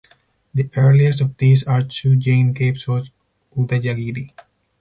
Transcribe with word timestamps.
The 0.55 0.67
earliest 0.75 1.21
of 1.21 1.37
these 1.37 1.61
are 1.67 1.83
two 1.83 2.15
Jain 2.15 2.55
caves 2.55 2.89
of 2.89 3.09
Udayagiri. 3.55 4.31